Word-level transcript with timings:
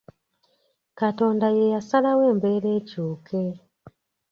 Katonda 0.99 1.45
ye 1.57 1.65
yasalawo 1.73 2.21
embeera 2.31 2.69
ekyuke! 2.79 3.43